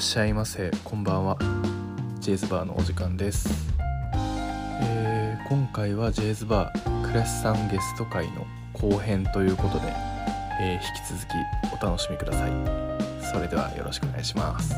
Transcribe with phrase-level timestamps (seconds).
[0.00, 0.70] らっしゃいませ。
[0.82, 1.36] こんばんは。
[2.20, 3.50] ジェイズバーのお時間です、
[4.80, 9.92] えー今回はジェイズバークラシさんゲスト会の後編ということで、
[10.58, 12.50] えー引き続きお楽しみください。
[13.30, 14.74] それではよろしくお願いします。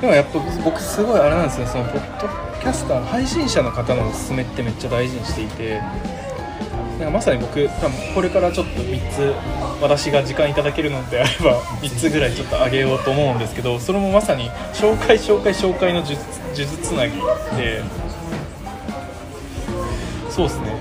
[0.00, 1.66] でもやっぱ僕すごいあれなんですよ。
[1.66, 2.28] そのポッド
[2.60, 5.80] キャスター配信者の方のおすすめってめっちゃ大事にしていて。
[7.00, 9.34] なんかまさに僕多分これからちょっと3つ
[9.80, 17.16] 私が時間いただけるのであれば3つぐらいちょっとあげようと思うんですけどそれもまさに紹介紹介紹介の呪呪術つなぎ
[17.56, 17.82] で。
[20.30, 20.76] そうですね。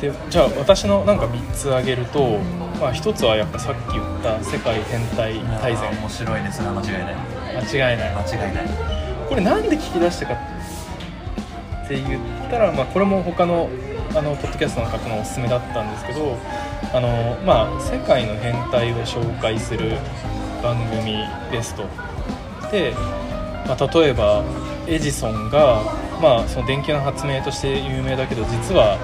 [0.00, 2.38] でじゃあ私のなんか3つあげると、
[2.80, 5.90] まあ、1つはやっぱさっき言った世界変態大全。
[5.90, 7.14] 面白いですな間違いない。
[7.56, 8.14] 間違いない。
[8.14, 8.68] 間違いない。
[9.28, 13.70] これなんで聞き出したかって言ったら、まあ、これも他の
[14.14, 16.38] あのポッドキャストの方のおすすめだったんですけど
[16.92, 19.92] あの、まあ、世界の変態を紹介する
[20.62, 21.18] 番組
[21.50, 21.84] ですと。
[22.70, 22.94] で、
[23.66, 24.44] まあ、例えば
[24.86, 25.82] エジソンが、
[26.20, 28.98] まあ、その電球の発明として有名だけど実は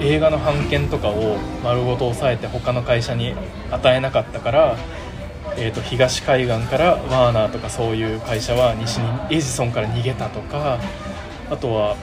[0.00, 3.34] 映画の版権とかを丸ごと押さえて他の会社に
[3.70, 4.76] 与えなかったから
[5.56, 10.78] えー、と東海岸からワーナーとかそういう会社は西にエジソンから逃げたとか
[11.50, 11.96] あとは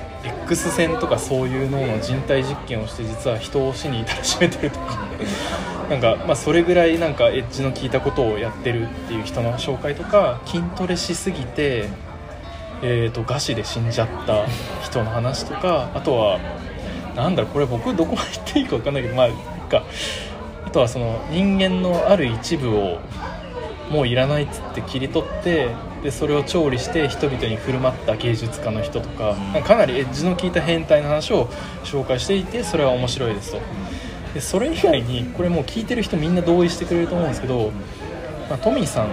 [0.44, 5.08] X 線とかそういう脳の人体実験をして実は人を死に至らしめてるとか。
[5.90, 11.88] なんか、まあ、それぐらいなんかエッジの効いたことをやってるっていう人の紹介とか筋トレしすぎて、
[12.82, 14.46] えー、と餓死で死んじゃった
[14.82, 16.40] 人の話とかあとは
[17.16, 19.30] なんだろうこれ僕どこまで言っていいか分かんないけどまあ
[19.70, 19.84] か
[20.66, 23.00] あとはその人間のある一部を
[23.90, 31.48] もういらないっつって切り取ってでそれを調理して人々に振る舞った芸術家の人とかかかなりエッジの効いた変態の話を
[31.84, 33.62] 紹介していてそれは面白いですと。
[34.34, 37.72] でそれ以外にこれもう聞いてる人みんな同意してくれると思うんですけど、
[38.50, 39.10] まあ、トミーさん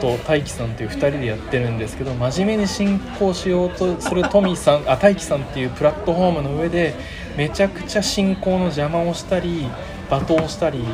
[0.00, 6.94] と大輝さんという2人でやってるんですけど真面目に進行しようとするトミーさん あ大輝さんっていうプラットフォームの上で
[7.36, 9.68] めちゃくちゃ進行の邪魔をしたり
[10.10, 10.84] 罵倒したり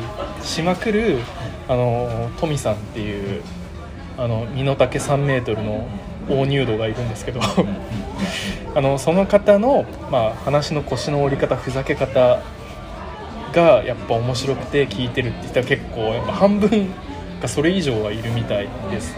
[0.43, 1.19] しまくる
[1.67, 3.41] あのトミさんっていう
[4.17, 5.87] あの身の丈3メートルの
[6.29, 7.41] 大入道がいるんですけど。
[8.73, 12.39] あのその方の、まあ、話の腰の折り方ふざけ方
[13.51, 16.87] がやっぱ面白くて聞いてるって人は結構やっぱ半分
[17.41, 19.17] かそれ以上はいるみたいです。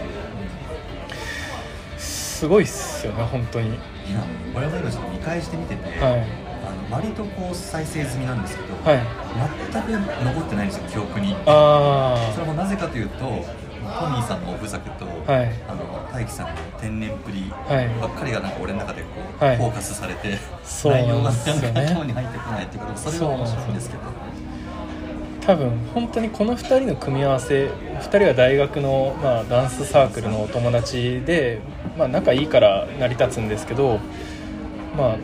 [1.98, 3.68] すごいっすよね本当に。
[3.68, 3.78] いや
[4.56, 6.20] 俺も今ちょっと見返してみてて、はい。
[6.66, 9.00] あの割とこう再生済みなんですけど、はい。
[9.72, 9.90] 全く
[10.24, 11.36] 残ってないんですよ記憶に。
[11.46, 13.44] あそれもなぜかというと
[14.00, 15.52] トミーさんのおふざけと、はい。
[15.68, 17.88] あの大樹さんの天然っぷりはい。
[18.00, 19.08] ばっかりがなんか俺の中でこ
[19.40, 19.56] う、はい。
[19.56, 24.02] フォーカスされてそう内容がなんか頭に入ってこないってことそれは面白いんですけど。
[25.46, 31.60] 多分本当にこの2人の組み合わせ2人は大学の、まあ、ダンスサークルのお友達で、
[31.98, 34.00] まあ、仲いいから成り立つんですけど、
[34.96, 35.18] まあ、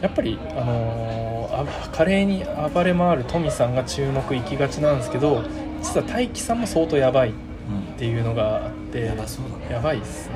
[0.00, 5.44] やっぱり、あのーあ華麗に暴れ回るトミさんが注目いきがちなんですけど
[5.82, 7.34] 実は大輝さんも相当やばい
[8.02, 9.74] っていうのがあってやばそうだね。
[9.74, 10.34] やばいですね。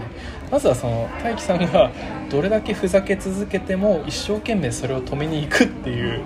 [0.53, 1.91] まずはその大輝さんが
[2.31, 6.23] どれだけふざけ続けても一生懸命それを止めに行くっていう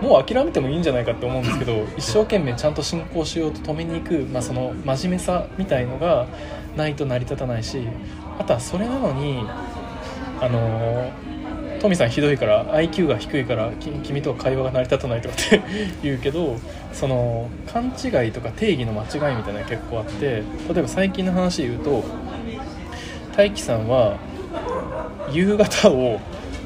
[0.00, 6.26] もう諦めてもいいんじゃないかって思うんですけど 一生懸命ちゃんと進行しようと止めに行く、まあ、その真面目さみたいのが
[6.76, 7.88] ないと成り立たないし
[8.38, 9.44] あとはそれなのに
[10.40, 11.10] あの
[11.84, 15.60] トミさんひどいから IQ が低いからき君とは会話が成り立たないとかって
[16.02, 16.56] 言うけど
[16.94, 20.42] その勘違いとか定義の間違いみたいなのが結構あって例
[20.78, 22.02] えば最近の話で言うと
[23.36, 24.16] 大輝さんは
[25.30, 26.20] 夕方を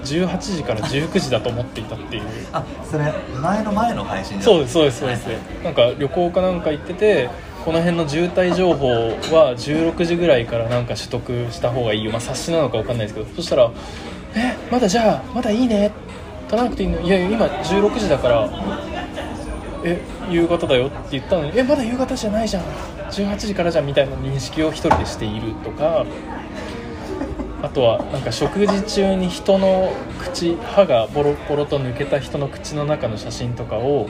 [0.04, 2.22] 18時から19時だと思っていたっていう。
[2.52, 3.12] あそれ
[3.42, 5.26] 前の前の配信そうですそうですそうです。
[5.64, 7.28] なんか旅行かなんか行ってて
[7.64, 8.88] この辺の渋滞情報
[9.34, 13.72] は16時ぐらいからなんか取得した方がいいよ、まあ、冊子なのか分かんないですけどそしたら
[14.34, 15.90] 「えまだじゃあまだいいね」
[16.48, 17.00] 取らなくていいの？
[17.00, 18.48] いやいや今16時だから
[19.84, 22.62] え夕方だよって言ったのにえまだ夕方じゃないじゃん。
[23.10, 26.04] 18時からじゃんみたいな認識を一人でしているとか
[27.62, 34.08] あとはなんか食事中に人の口歯がボロボロと抜けた人の口の中の写真とかを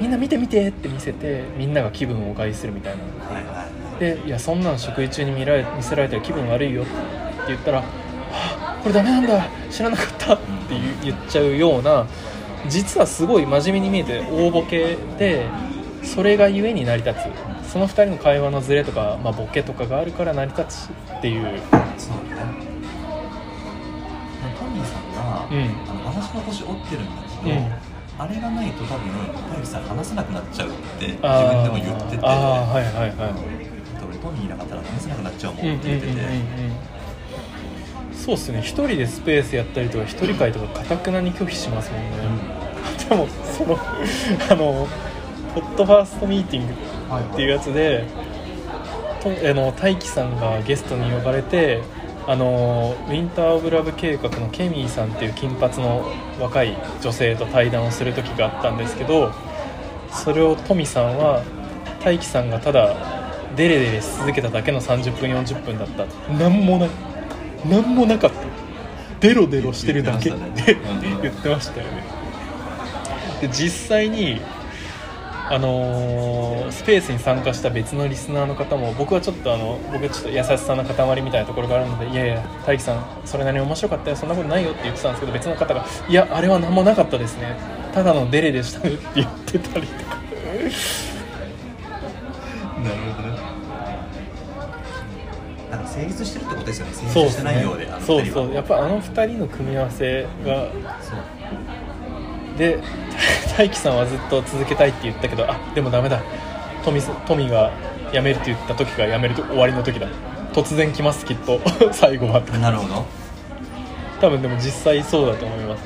[0.00, 2.98] みんな見て見てって見せてみんなが気分を害するみたいな。
[4.00, 6.90] でいやそんなん食事中に見られ見せられたら気分悪いよって
[7.48, 8.03] 言ったら「はあ
[8.84, 10.44] これダメなんだ知らなかった」って
[11.02, 12.06] 言っちゃうような
[12.68, 15.46] 実はすごい真面目に見えて大ボケで
[16.04, 17.54] それがゆえに成り立つ。
[17.74, 21.60] その2人の会話のズレとか、まあ、ボケとかがあるから成り立つっていう。
[21.98, 22.38] そうね。
[24.56, 25.58] トミーさんが、うん。
[25.90, 27.72] あの私の年折ってるんだけど、うん。
[28.16, 29.10] あれがないと多分
[29.50, 30.70] 大樹さん話せなくなっちゃうっ
[31.00, 33.34] て自分でも言っててあーはいはいはい。
[34.06, 36.22] 俺トミーいなかったら試せなくなっちゃうもうんうんうんうんんって言ってて、
[38.24, 38.60] そうっすね。
[38.60, 42.08] 一人でスペースやったりとか一人会とかかたくなに拒否しますもんね、
[43.06, 43.76] でもその
[44.50, 44.88] あの
[45.54, 48.04] ポッドファーストミーティングっていうやつで、
[49.22, 51.82] とあの大輝さんがゲストに呼ばれて
[52.26, 56.10] あのウィンター・オブ・ラブ計画のケミーさんっていう金髪の
[56.40, 59.32] 若い女性と対談をする時があったんですけど
[60.10, 61.42] それをトミさんは
[62.02, 62.94] 大輝さんがただ
[63.54, 66.06] デレデレし続けただけの30分40分だった。
[66.32, 67.13] 何もない
[67.68, 68.36] 何もなかった。
[69.20, 70.30] デロデロしてるだけ。
[70.30, 70.76] って
[71.22, 72.04] 言ってましたよね。
[73.40, 74.40] で実際に
[75.50, 84.16] あのースペースに参加した別のリスナーの方も僕はちょっとあの僕はちょっと優しさの塊みたいなところがあるのでいやいや大樹さんそれなりに面白かったよ。
[84.16, 87.56] そんなことないよって言ってたんですけど別の方がいやあれは何もなかったですね。
[87.92, 90.16] ただのデレでしたねって言ってたりとか
[92.82, 93.38] なるほどね
[95.76, 96.92] なんか成立してるってことですよね。
[96.92, 98.52] 成そう立してないようであのそうそう。
[98.52, 100.68] やっぱあの2人の組み合わせが
[102.56, 102.78] で
[103.56, 106.22] 大樹さんはずっと続けたいって言ったけどあでもダメだ。
[106.84, 107.72] トミトミが
[108.12, 110.06] 辞めるって言った時が辞めると終わりの時だ。
[110.52, 111.60] 突然来ますきっと。
[111.92, 113.04] 最後はなるほど。
[114.20, 115.82] 多分でも実際そうだと思います。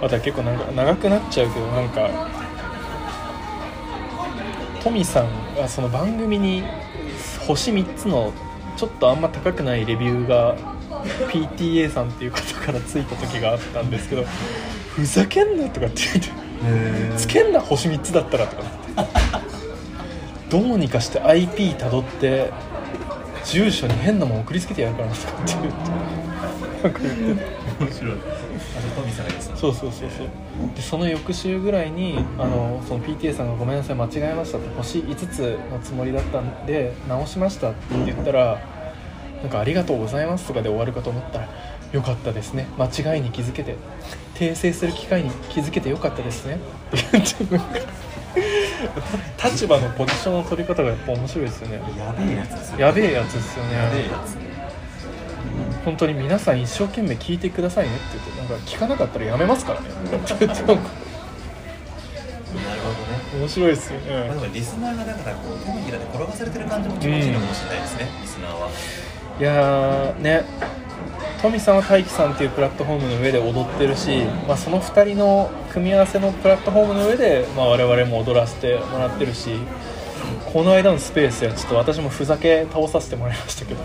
[0.00, 2.08] あとは結構なんか長くなっちゃうけどなんか
[4.82, 6.62] トミさんがその番組に
[7.48, 8.34] 星3つの
[8.76, 10.56] ちょっとあんま高くないレビューが
[11.32, 14.24] PTA さんっていう方からついた時があったんですけど
[14.94, 16.30] ふざけんなとかって言って
[16.66, 18.62] へつけんな星3つだったらとか。
[18.62, 18.66] っ
[19.06, 19.48] て
[20.50, 22.52] どうにかして IP たどって
[23.44, 25.78] 住所に変なもん送りつけてやるからとかって言って。
[26.82, 27.46] なんか言ってて
[27.80, 28.12] 面白い。
[28.12, 30.28] あとトミーさんがですねそうそうそうそう。
[30.74, 38.58] でその翌週ぐらいにあのその PTA さんが「ごめんなさい間違えました」って星5つのつもりだったんで直しましたって言ったら
[39.42, 41.48] 「なんかありがとうございます」とかで終わるかと思ったら
[41.92, 42.66] 「よかったですね。
[42.78, 43.76] 間違いに気づけて。
[44.38, 46.60] 訂正する機会に気づけてよかったですね」
[46.94, 47.80] って言ってなんか
[49.36, 51.80] た立場のポジションの取り方がやっぱ面白いですよね。
[51.98, 53.74] やべえやつですよやべえやつですよね。
[53.74, 54.34] やべえやつ
[55.84, 59.88] 本当に皆さん一生懸命聞いてくださいねって言ってなんか聞かなかったらやめますからね。
[59.88, 59.94] な
[62.74, 63.28] るほどね。
[63.40, 67.86] 面白いですよまあ、ねでもリスナーがだからこう手のひらで転がされてる感じも気持ちいいのかもしれないで。
[67.86, 68.68] すね、リスナーは。
[69.38, 70.44] いやーね
[71.40, 79.50] トミさんは大樹さんっていうプラットフォームの上で踊ってるし、まあ、その2人の組み合わせのプラットフォームの上で、まあ、我々も踊らせてもらってるし
[80.52, 83.84] この間のスペースやちょっと私もふざけ倒させてもらいましたけど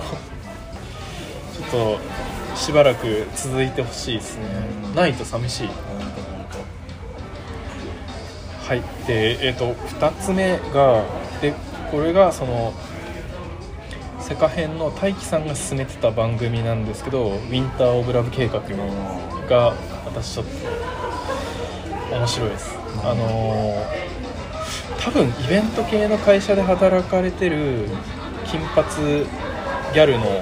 [1.73, 1.97] と
[2.55, 4.45] しばらく続いてほしいですね。
[4.95, 5.69] ないと寂しい。
[8.67, 8.81] はい。
[9.07, 11.03] でえっ、と2つ目が
[11.41, 11.53] で
[11.91, 12.73] これがその
[14.19, 18.61] セカ編の大樹さんが進めてた番組なんですけど「ウィンター・オブ・ラブ計画」
[19.49, 19.73] が
[20.05, 20.45] 私ちょっ
[22.09, 22.75] と面白いです。
[23.03, 24.13] あのー
[25.03, 27.89] 多分イベント系の会社で働かれてる
[28.45, 29.25] 金髪
[29.93, 30.41] ギャルの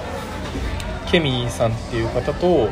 [1.12, 2.70] ケミーさんっていう方と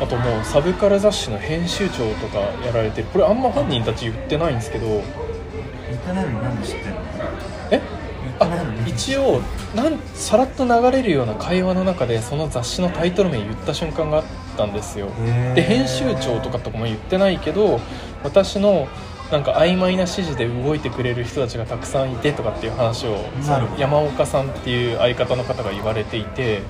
[0.00, 3.08] あともうサブカル雑誌の編集長とかやられてる。
[3.08, 4.86] これあんま本人たち言ってないんですけど。
[4.86, 5.28] 当
[5.90, 7.00] 言ってないのになんで知ってんの？
[7.70, 7.80] え？
[8.40, 8.46] あ
[8.84, 9.40] に一応
[9.74, 14.24] なんさらっと流れるような会話の中でその雑誌のタイトル名言った瞬間があっ
[14.56, 15.08] たんですよ。
[15.54, 17.80] で編集長とかとかも言ってないけど
[18.22, 18.86] 私の
[19.32, 23.16] なんか曖昧な指示で動いてくれる人たちがたくさんいてとかっていう話を
[23.76, 26.62] 山岡さんっていう相方の方が言われていて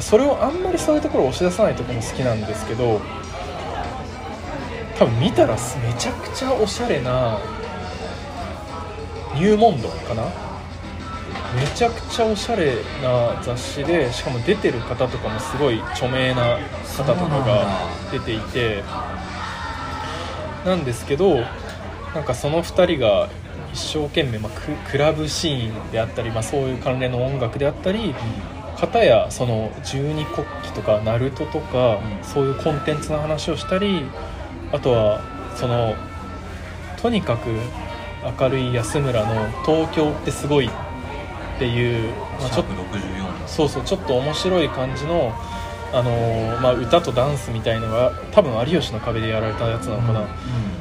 [0.00, 3.00] それをあんまりそういうところを押し出さないところも好きなんですけど
[4.98, 5.58] 多分見たらめ
[5.98, 7.38] ちゃくちゃおしゃれな
[9.34, 10.24] ニューモンドかな？
[11.54, 16.58] めちゃくちゃおしゃれな雑誌でしかも出てる方とかもすごい著名な
[16.96, 17.66] 方とかが
[18.12, 18.84] 出ていて
[20.64, 21.40] なんですけど
[22.14, 23.28] なんかその2人が
[23.72, 28.14] 一生懸命、まあ、ククラブシーンであったり、まあ、そういう関連の音楽であったり
[28.80, 32.24] 片やその十二国旗とかナルトとか、うん。
[32.24, 34.04] そういうコンテンツの話をしたり
[34.72, 35.20] あとは
[35.56, 35.94] その
[37.02, 37.50] とにかく
[38.40, 40.70] 明るい安村の「東京ってすごい」っ
[41.58, 45.32] ていう、まあ、ちょっと64そうそうちょっと面白い感じの、
[45.92, 50.26] あのーまあ、歌とダンスみたいのが多分有吉の壁でやられたやつなのかな、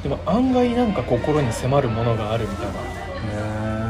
[0.04, 2.99] でも案外なんか心に迫るものがあるみたいな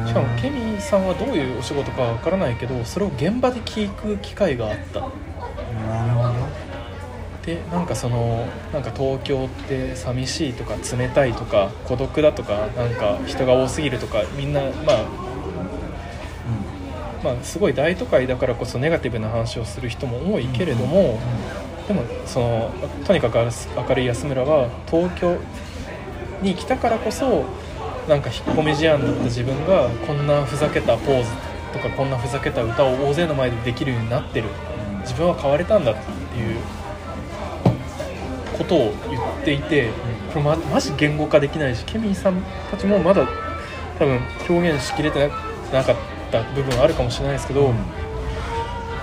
[0.10, 5.02] しかもケミーさんはどういうお仕事かわからないけどそれを現場で聞く機会があった。
[5.02, 5.12] なる
[6.14, 6.34] ほど。
[7.46, 15.06] でなんかそのなんか東京って寂しいとか冷たいとか孤独だとかなんか人が多すぎるとかみんなまあ
[17.24, 21.20] まあ、すごい大都会だからこそネガティブな話をする人も多いけれども、
[21.86, 22.72] でもその
[23.06, 25.38] とにかく明るい安村は東京
[26.42, 27.44] に来たからこそ
[28.10, 31.30] なんか引っ込み思案だった自分がこんなふざけたポーズ
[31.72, 34.50] とかこんなふざけた歌を大勢の前でできるようになってる。
[35.02, 36.60] 自分は変われたんだっていう
[38.58, 39.90] ことを言っていて
[40.34, 43.28] これまマジ言語化できないしケミーさんたちもまだ
[43.98, 45.30] 多分表現しきれて
[45.72, 45.96] なかっ
[46.32, 47.76] た部分はあるかもしれないですけど、うん、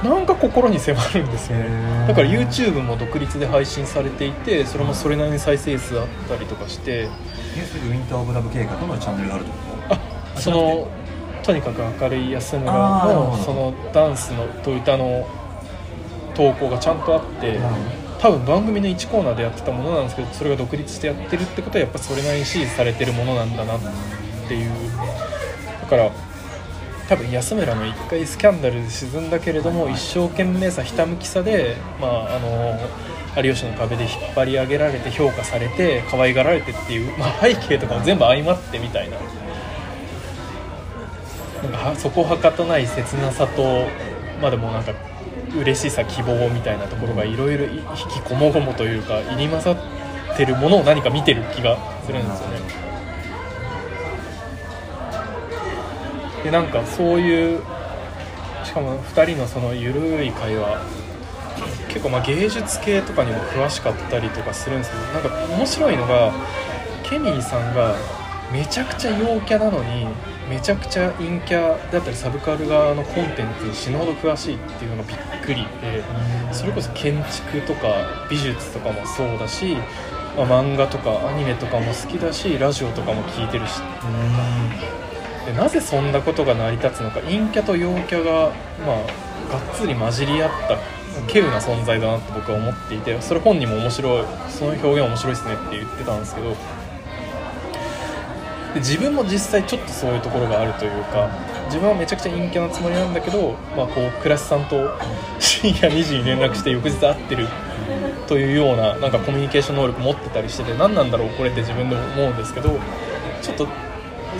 [0.04, 2.06] なんか心に迫るんですよね。
[2.06, 7.08] だから YouTube も独立で配信されていてそれもそれなりに再生数あったりとかして。
[7.56, 9.50] ウィンター・オブ・ラブ計画のチャンネルがあると
[9.88, 9.98] あ
[10.38, 10.88] その
[11.42, 15.26] とにかく明るい安村のそのダンスのと歌の
[16.34, 17.58] 投稿がちゃんとあって
[18.18, 23.80] 多分番組の1コーナーでやってたものなんですけどそれが独立してやってるってことはやっぱそれなりに支持されてるものなんだなっ
[24.46, 24.70] ていう。
[25.80, 26.10] だから
[27.08, 32.78] 多分安村の1回スキャンダルで沈んだけれども一生懸命さひたむきさで、まあ、あの
[33.42, 39.18] 有吉の壁で引っ張り上げられて評価されて可愛がられてっていう、まあ、背景とかも全部相まってみたいな
[41.62, 43.86] なんかそこはかとない切なさと
[44.40, 44.92] まあでもなんか
[45.56, 49.76] 嬉しさ希望みたいなところがいろいろ引きこもごもというか入り混ざっ
[50.36, 52.85] てるものを何か見てる気がするんですよね。
[56.46, 57.60] でなんかそういう
[58.62, 60.80] しかも2人のその緩い会話
[61.88, 66.32] 結構ま芸術系とかにも詳しかったりとかするんですけどなんか面白いのが
[67.02, 67.96] ケミーさんが
[68.52, 70.06] めちゃくちゃ陽キャなのに
[70.48, 76.04] めちゃくちゃ陰キャだったりサブカル側のコンテンツに死ぬほど詳しいっていうのがびっくりで
[76.52, 77.88] それこそ建築とか
[78.30, 79.74] 美術とかもそうだし、
[80.36, 83.80] まあ、漫画とかアニメとかも好きだしラジオとかも聞いてるし。
[85.46, 88.50] でなぜそんなことが成り立つのか陰キャと陽キャが、
[88.84, 90.76] まあ、がっつり混じり合った
[91.28, 96.50] 稀有な存在だなって僕は思っていてそれ本人も面白いその表現面白いですねって言ってたんですけど
[98.74, 101.30] で自分も実際ちょっとそういうところがあるというか
[101.66, 104.90] 自分はめちゃくちゃ陰キャなつもりなんだけど、まあ、こう倉スさんと
[105.38, 107.48] 深夜2時に連絡して翌日会ってる
[108.26, 112.78] というようななんかコミュニケーション能力持ってたりしてて何なんだろうこれって自分でも思うんですけど
[113.42, 113.68] ちょっと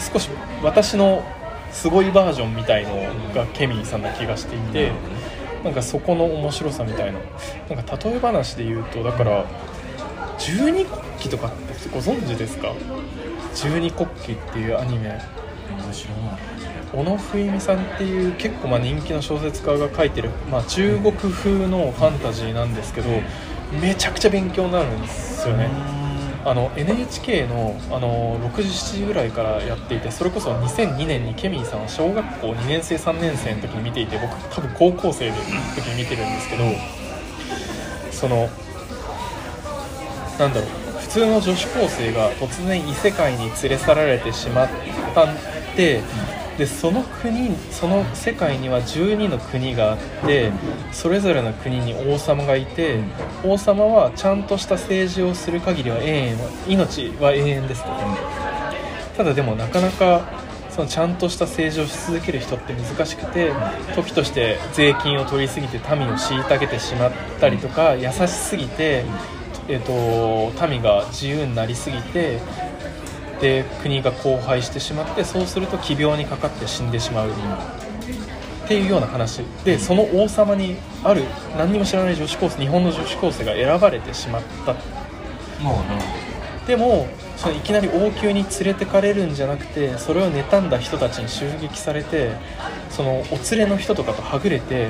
[0.00, 0.29] 少し
[0.62, 1.25] 私の
[1.73, 2.95] すごいバージョンみたいの
[3.35, 4.93] がケミーさんな気がしていて
[5.65, 7.19] なんかそこの面白さみたいな。
[7.75, 9.45] なんか例え話で言うとだから
[10.38, 12.73] 十二国旗とかってご存知ですか？
[13.55, 15.21] 十二国旗っていうアニメ。
[16.93, 23.09] 小野冬美さんっていう結構まあ人気の小説家が書いてる、まあ、中国風のファンタジーなんですけど
[23.83, 25.69] めちゃくちゃ勉強になるんですよね。
[26.49, 35.37] あの NHK のあの6時7時ぐらいからやっていてそれこそ2002年にケミーさんは小学校2年生3年生の時に見ていて僕多分高校生の
[35.75, 36.62] 時に見てるんですけど
[38.12, 38.49] その
[40.38, 44.69] なんだろう普通の女子高生が突然異世界に連れ去られてしまっ
[45.17, 45.35] たん
[45.76, 46.00] で
[46.58, 50.52] でその国その世界には12の国があって
[50.90, 53.00] それぞれの国に王様がいて
[53.44, 56.36] 王様はちゃんとした政治をする限りは永遠
[56.66, 57.90] 命は永遠ですと。
[59.16, 63.52] ただでもなかなかそのちゃんとした政治をし続ける人って難しくて
[63.94, 69.04] 時として税金を取りすぎて民を虐げてしまったりとか優しすぎて、
[69.68, 72.40] えーと民が自由になりすぎて
[73.40, 77.33] で国が荒廃してしまってそうすると奇病にかかって死んでしまうっ
[78.69, 79.43] ていうような話。
[79.64, 81.25] でその王様にある
[81.57, 84.75] 何にも知らない女子高生日本の女子高生が選ばれてしまった。
[86.66, 92.33] でもそのいきなり王宮に連れてかれるんじゃなくてそれを妬んだ人たちに襲撃されて
[92.90, 94.88] そのお連れの人とかとはぐれて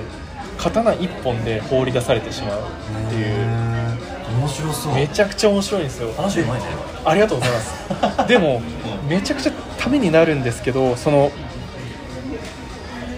[0.57, 3.86] 刀一本で放り出されてしまうっていう
[4.31, 4.95] 面白そう。
[4.95, 6.13] めちゃくちゃ面白いんですよ。
[6.17, 6.67] 話うまいね
[7.05, 8.27] ありがとうございます。
[8.29, 8.61] でも
[9.09, 11.31] めちゃくちゃためになるんですけどその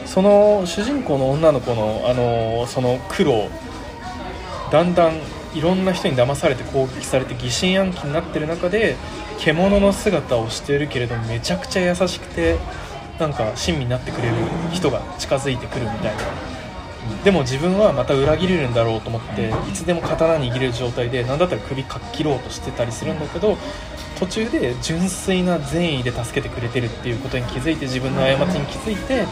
[0.05, 3.49] その主人公の女の子のあのその苦労
[4.71, 5.15] だんだん
[5.55, 8.97] いろんな人に騙されて攻撃されて疑心暗鬼になってる中で
[9.39, 12.59] 獣の姿をしているけれどもめちゃくちゃ優しくて
[13.19, 14.35] なんか親身になってくれる
[14.73, 16.23] 人が近づいてくるみたいな
[17.25, 23.57] でも自分はまた裏切れるんだろうと思っていつでも刀握れる状態で何だったら首かっ切ろうとしてたりするんだけど
[24.19, 29.25] 途中で純粋な善意で助けてくれてるっていうことに気づいて自分の過ちに気づいて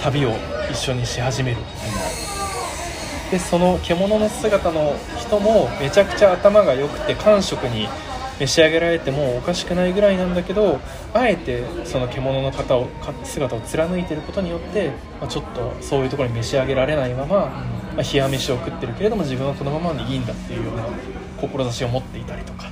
[0.00, 0.32] 旅を
[0.70, 1.56] 一緒にし始める。
[3.30, 7.88] でその獣の姿の人もめちゃくちゃ頭が良くて感触に
[8.38, 10.80] 召し上げられてもおかしくないぐらいなんだけど
[11.14, 14.90] あえてその獣の方をか姿を貫いてることによって、
[15.20, 17.54] まあ、ちょっとそういうところに召し上げられないまま、ま
[17.98, 20.84] あ、冷や飯を食ってるけれども自分はこのままでいいんだっていうような
[21.40, 22.70] 志を持っていたりとか。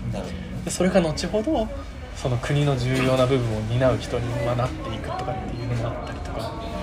[0.65, 1.69] でそれが後ほど
[2.17, 6.75] その国の重要な部分を担う人にまあなっていくとかっていうのもあったりとか。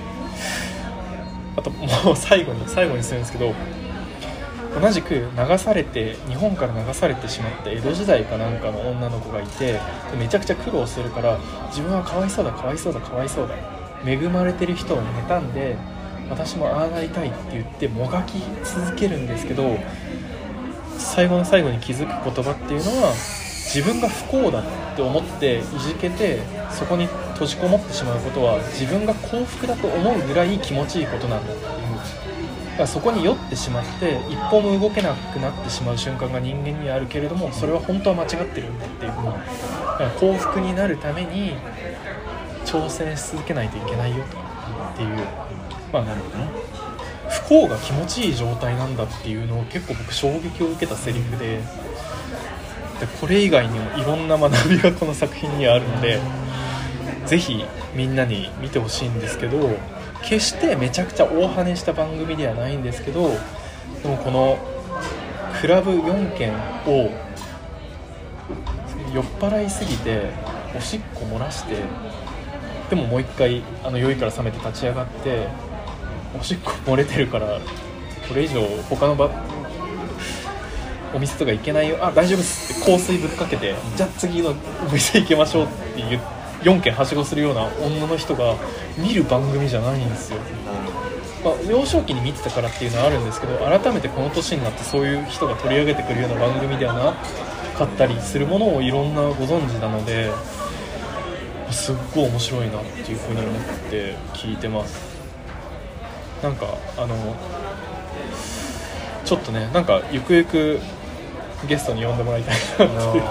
[1.54, 3.52] あともう最後に最後にするんですけど
[4.80, 9.78] 同じく流されて日本から流されてしまった江戸時代かなんかの女の子がいて
[10.18, 11.38] めちゃくちゃ苦労するから
[11.68, 13.54] 自分はかわいそうだかわいそうだかわいそうだ
[14.04, 15.76] 恵まれてる人を妬んで
[16.30, 19.78] 私もああなりたいって言ってもがき続けるんですけど
[20.98, 31.81] 最後の最後に気づく言葉っていうのは自分が不幸だって思っていじけてそこに閉じこもってしまうことは自分が幸福だと思うぐらい気持ちいいことなんだっていう。
[32.82, 41.54] かそこに酔ってしまって一歩も動けなくなってしまう瞬間が人間にはあるけれどもそれは本当は間違ってるんだっていうだから幸福になるために
[42.64, 45.16] 挑戦し続けないといけないよっていう
[45.92, 46.48] まあなるほどね。
[47.28, 51.60] 不幸が気持ちいい状態なんだっていうのを結構僕衝撃を受けたセリフで
[53.00, 56.20] でこれ以外にもいろんな学びがこの作品にはあるので
[57.26, 59.70] ぜひみんなに見てほしいんですけど
[60.22, 63.30] 決してめちゃくちゃ大跳ねした番組ではないんですけど
[64.02, 64.58] でもこの
[65.60, 66.52] クラブ4軒
[66.86, 67.10] を
[69.12, 70.30] 酔っ払いすぎて
[70.76, 71.76] おしっこ漏らして
[72.88, 75.48] でももう一回あの酔いから覚めて立ち上がって
[76.38, 77.58] おしっこ漏れてるから
[78.28, 79.30] これ以上他の場
[81.14, 81.98] お店とか行けないよ。
[82.00, 86.22] あ大丈夫っすって香水ぶっかけてじゃあ次のお店行きましょうって言う
[86.62, 88.56] 4軒はしごするような女の人が
[88.96, 90.38] 見る番組じゃないんですよ、
[91.44, 97.14] まあ、幼少期に見てたからっていうのはあるんですけど改めてこの年になってそういう人が取り上げてくるような番組ではな
[97.76, 100.30] かったりするものをいろんなご存知なので
[101.70, 103.52] すっごい面白いなっていうふうに思っ
[103.90, 105.10] て聞いてます。
[106.42, 106.66] なんか
[106.98, 107.16] あの
[109.24, 110.80] ちょっとねなんかゆくゆく
[111.66, 113.24] ゲストに呼んでもらいたいなっていう。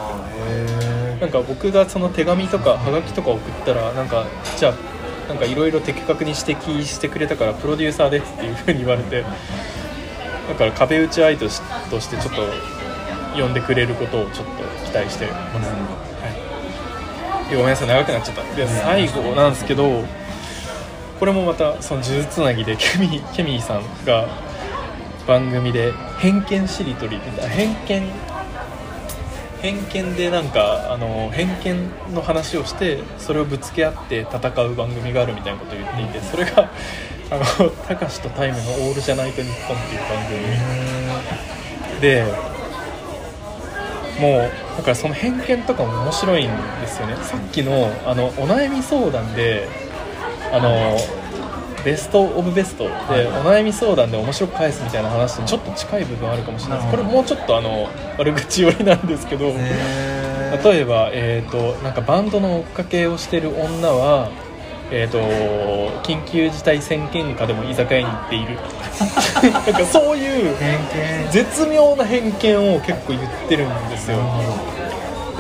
[0.97, 4.25] へなんか僕がその手紙とかはがきとか送ったらなんか
[4.57, 9.21] じゃあなんかいろいろ的確に指摘してくれたからプロデューサーですっていうふうに言われて
[10.49, 12.41] だから壁打ち相手としとしてちょっと
[13.39, 15.75] 呼んでくれることをちょっと期待してます、は
[17.51, 18.55] い、ごめんなさい長くなっちゃった。
[18.55, 20.03] で最後なんですけど
[21.19, 24.27] これもまたその呪術つなぎでケミケミーさんが
[25.27, 28.30] 番組で偏見しりとりって偏見
[29.61, 36.71] 偏見でなんかあの偏見の話をしてそれをぶつけ合って戦う番組があるみたいなことを言っていてそれが
[37.29, 42.25] あの「たかしとタイムのオールじゃないと日本」っていう番組で
[44.19, 46.49] もうだからその偏見とかも面白いん
[46.81, 47.15] ですよね。
[47.21, 49.67] さっきのあのお悩み相談で
[50.51, 50.97] あの
[51.83, 52.93] ベスト・オブ・ベストでお
[53.43, 56.91] 悩み相談で面白く返すみたいな話とちょっと近い部分あるかもしれないです。
[56.91, 64.29] これもうちょっとあの悪口寄りなんですけど例えば、えー、となんかバンドの追っかけをしてる女は、
[64.91, 65.19] えー、と
[66.03, 68.57] 緊急事態宣言下でも居酒屋に行っている
[69.51, 70.55] なんかそういう
[71.31, 74.17] 絶妙な偏見を結構言ってるんですよ。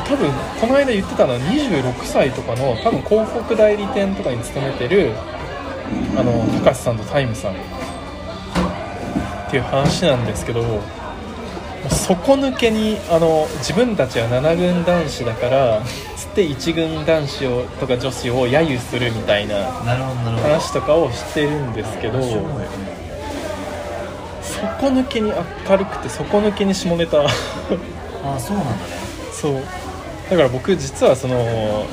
[0.07, 5.11] 多分この間言ってたのは26歳とかの多分広告代理店とかに勤めてる
[6.17, 7.55] あの高橋さんとタイムさんっ
[9.49, 10.63] ていう話なんですけど
[11.89, 15.81] 底抜けにあの自分たちは7軍男子だから
[16.15, 22.21] つって1軍男子をとか女子を揶揄するみたいな話とかをしてるんですけど
[24.41, 25.31] 底抜けに
[25.67, 27.23] 明るくて底抜けに下ネタ。
[27.23, 27.25] あ
[28.35, 28.79] あそうなんだね。
[29.33, 29.61] そう。
[30.29, 31.85] だから僕実はその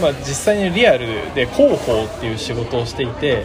[0.00, 3.44] まあ実際にリアルで広報っていう仕事をしていて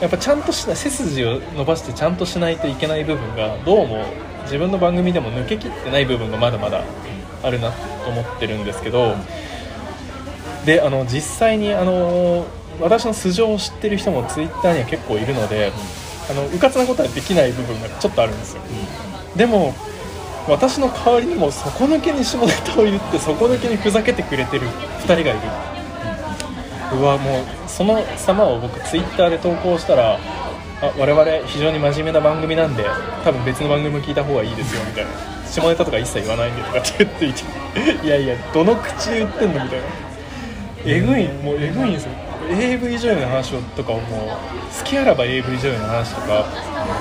[0.00, 4.04] やっぱちゃんとしない背筋を伸ばしてちゃんとしないといけない部分がどうも
[4.44, 6.82] 自分の番組でも抜けきってない部分がまだまだ
[7.42, 9.14] あるなと思ってるんですけど
[10.66, 12.46] であの実際にあの
[12.80, 15.72] 私の素性を知ってる人もツイッターには結構いるので
[16.30, 18.62] あのうかつなことはできない部分がちょっとあるんですよ。
[19.36, 19.74] でも
[20.48, 25.71] 私の代わりにも底抜けに下ネタを言って底抜けにふざけてくれてる2人がいる。
[26.94, 30.18] うわもうその様を僕ツイッターで投稿したら
[30.82, 32.84] あ我々非常に真面目な番組なんで
[33.24, 35.10] 多分別の番組も聞いた方がいいですよみたいな。
[35.46, 38.06] 下ネタとか一切言わないんでとかって言っていて。
[38.06, 39.84] いやいやどの口で言ってんのみたいな。
[40.84, 42.10] えぐいもうえぐいんですよ。
[42.50, 44.28] AV 女優の話をとかをもう。
[44.76, 46.46] 好きあらば AV 女優の話とか。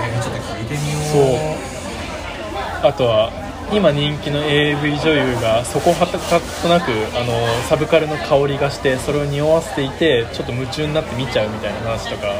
[0.05, 1.01] えーちょっと聞いてみよう。
[1.01, 2.87] そう。
[2.87, 3.31] あとは
[3.73, 7.31] 今人気の AV 女優がそこはたかとなくあの
[7.69, 12.35] サブカルの香りがしてそれを匂わせていてちょっと夢中になって見ちゃうみたいな話とか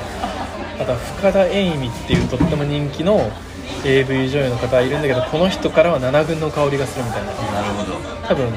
[0.79, 3.31] あとは深田栄美っていうとっても人気の
[3.85, 7.31] AV 女優の方いるんだけどこの人からは7軍の香りがするみたいな。
[7.31, 7.97] なるほど。
[8.27, 8.47] 多分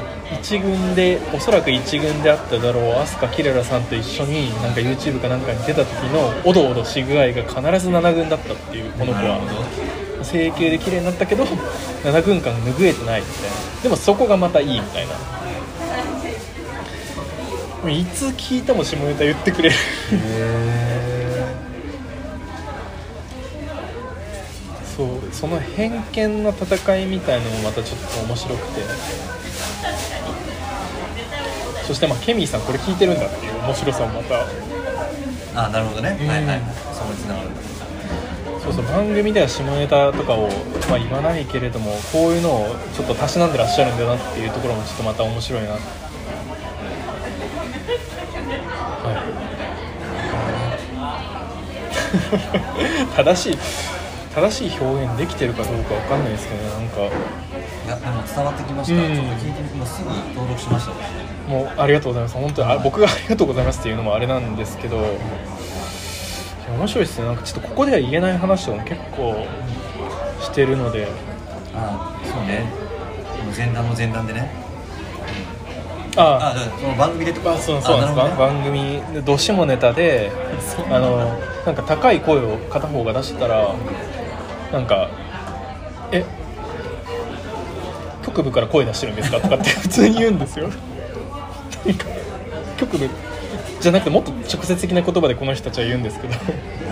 [0.41, 13.81] 1軍でおそらく1軍であっただろう飛鳥キララさんと一緒になんか YouTube かなんかに出た時のおどおどし具合が必ず7軍だったっていうこの子は整形で綺麗になったけど7軍間拭えてないみたいな。
[13.83, 15.13] でもそこがまたいいみたいな。
[17.91, 19.75] いつ聞いても下ネタ言ってくれる。
[24.97, 28.81] そうその偏見の戦いみたいのもまたちょっと面白くて。
[31.85, 34.47] そしてまあケミーさんこれ聞いてるんだっていう面白さもまた。
[35.57, 36.61] あなるほどね、うんはいはい。
[36.93, 37.49] そこにつながる
[38.65, 40.49] そうそう番組では下ネタとかを、
[40.89, 45.77] まあ、言わないけれどもこういうのをちょっとたしなんでらっしゃるんだなっていうところもちょっとまた面白いなは
[53.13, 53.57] い正しい
[54.33, 60.93] 正しい表現できてるかどうかわかんないですけどねなんかいやでも伝わってきました、うんちょっと聞いてみてもすぐ登録しました
[61.49, 64.97] もうありがとうございます本当にあ僕がありがとうございますっていうのもあれなんですけど
[66.69, 67.25] 面白いですね。
[67.25, 69.45] なんかちょっとここでは言えない話とかも結構
[70.41, 71.07] してるので。
[71.75, 72.65] あそうね。
[73.55, 74.49] 前段の前段でね。
[76.17, 76.55] あ。
[76.55, 77.41] あその番組でと？
[77.41, 78.07] かあそうそうね。
[78.15, 80.31] 番組でどしもネタで
[80.89, 83.73] あのなんか高い声を片方が出したら
[84.71, 85.09] なんか
[86.11, 86.25] 「え
[88.25, 90.69] 局部から声出してるんですか?」とかって普通に言うんですよ。
[92.77, 93.09] 局部
[93.85, 96.33] じゃなくてもっと直接的な言葉でこの人たちは言うんですけど。
[96.33, 96.39] や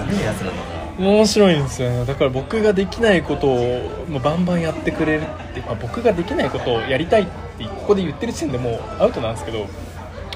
[0.05, 0.61] べえやつなんだ
[0.99, 2.05] な面白いんですよね。
[2.05, 5.25] だから僕ができないことをもうバンバンやってくれるっ
[5.55, 7.25] て、まあ、僕ができないことをやりたいっ
[7.57, 9.65] てここで言ってる時点でもうアウトなんですけど。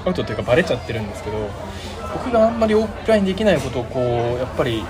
[0.04, 1.36] アウトっていうかバレちゃってるんですけど。
[2.12, 4.04] 僕があんまりオフラインできないことをこう
[4.38, 4.82] やっぱり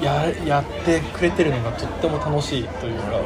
[0.00, 3.16] ややってくれてるのがとっても楽しいというか、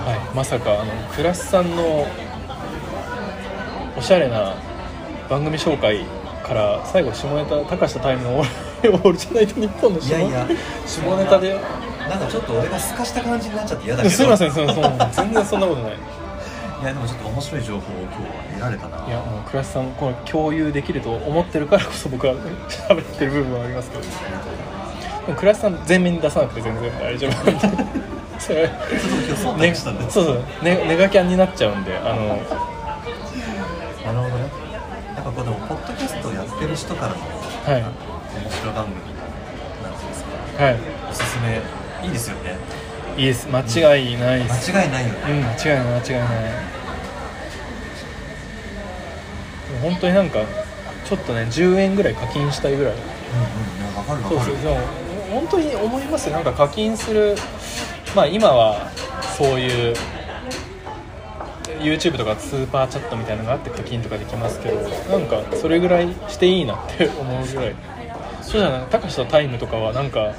[0.00, 2.06] はい、まさかあのクラスさんの
[4.00, 4.54] おしゃれな
[5.28, 6.00] 番組紹介
[6.42, 10.48] から最後下ネタ高したタイムのオールじゃないと日本の下いやいや。
[10.86, 11.60] 下ネタで。
[12.08, 14.14] なんかちょっと俺がすかした感じになっちゃって嫌だけど。
[14.14, 15.92] すいませんすいません 全然そんなことない。
[15.92, 15.96] い
[16.82, 19.06] やでもちょっと面白い情報を今日は得られたな。
[19.06, 22.32] いやもう倉橋さんこの共有できると思ってるからこそ僕は
[22.88, 24.02] 喋ってる部分はありますけど。
[24.02, 24.08] で
[25.32, 27.32] も倉橋さん全面に出さなくて全然大丈夫
[28.40, 28.86] それちょっと
[29.28, 30.36] 今日忖ね度したんで、そうそう。
[30.64, 32.38] ねネガキャンになっちゃうんであの
[34.06, 34.50] なるほどね
[35.14, 37.82] やっぱこうでもポッドキャストをやってる人からのはい。
[37.82, 40.62] 面白番組なんですか。
[40.62, 40.76] はい。
[41.10, 41.62] おすすめ。
[42.06, 42.56] いいですよね。
[43.16, 43.48] いいです。
[43.48, 45.20] 間違いないです、間違いないよね。
[45.30, 46.28] うん間違いない間違いない。
[49.82, 50.40] 本当になんか
[51.06, 52.92] ちょっとね10円ぐらい課金したいぐらい。
[52.92, 54.56] うんうんわかるそうわかる。
[54.56, 54.80] そうでも
[55.32, 56.34] 本当に思いますよ。
[56.34, 57.36] なんか課金する。
[58.14, 58.90] まあ今は
[59.38, 59.94] そういう
[61.80, 67.74] YouTube とかスーパーチャットみたいなのがあって課金とかできますけどなんかそれぐらいしていいなって思うぐらい。
[68.42, 70.34] そうじゃないたかしとタイムとかはなんか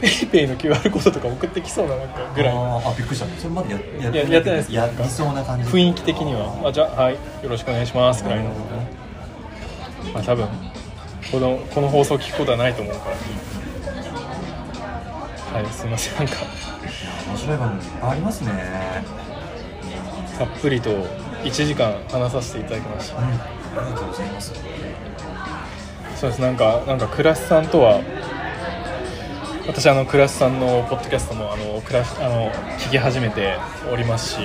[0.00, 2.32] ペイペイの QR コードとか送ってきそうななんか。
[2.34, 3.26] ぐらいあーあびっくりした。
[3.38, 4.72] それまでややいややってないです。
[4.72, 8.50] やりそうな感じ雰囲気的にはあじゃあはいよろしくお願いしますぐらいの。
[10.12, 10.48] まあ多分
[11.30, 13.16] このこの放送聞くことはないと思うから。
[15.60, 16.18] はいすいません。
[16.18, 16.34] なんか。
[17.28, 18.50] 面白い番組いっぱいありますね
[20.40, 20.88] たっぷりと
[21.44, 23.18] 1時間話させていただきました。
[23.18, 23.24] うん。
[23.26, 23.30] あ
[23.72, 24.54] りがとうございます
[26.16, 26.40] そうです。
[26.40, 28.00] なんかなんかクラスさんとは
[29.66, 33.58] 私あのクラスさんのポッドキャストもあのクラスあの聞き始めて
[33.92, 34.38] おりますし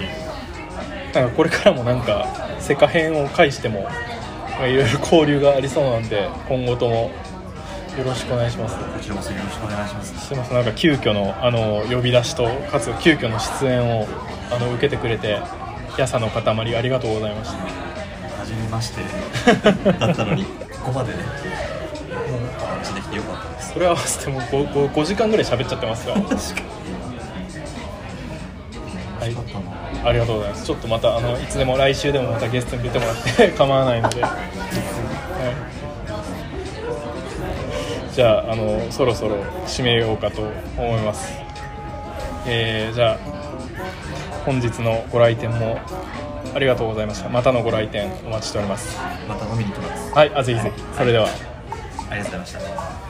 [1.13, 2.27] なんかこれからもなんか
[2.59, 6.95] セカ編を介してもまあいろいろ交流がありそうなんで今後とも
[7.97, 8.75] よろしくお願いします。
[8.77, 10.27] こちらこそよろしくお願いします。
[10.27, 10.55] すいません。
[10.55, 14.05] なんか急遽のあの呼び出しとかつ急遽の出演を
[14.51, 15.39] あの受けてくれて
[15.97, 17.57] やさの塊ありがとうございました。
[18.39, 19.01] 初めまして。
[19.99, 20.51] だったのにこ
[20.85, 21.19] こまでね。
[22.61, 23.73] お話できてよかったです。
[23.73, 26.45] それ合わせても 5, 5, 5時間ぐらい喋っちゃってますから確かに。
[29.19, 29.35] はい。
[30.05, 30.65] ありがとうございます。
[30.65, 34.27] ちょっとまたあのいつでも来週でもまたゲストに出てもらって 構わないので、は
[38.11, 40.43] い、じゃああのそろそろ締めようかと
[40.77, 41.33] 思います。
[42.45, 43.44] えー、じゃあ
[44.45, 45.79] 本日のご来店も
[46.53, 47.29] ありがとうございました。
[47.29, 48.97] またのご来店お待ちしております。
[49.27, 50.13] また飲みに来ます。
[50.13, 50.83] はいあぜひぜひ。
[50.95, 51.27] それでは。
[52.09, 53.04] ありがとうございました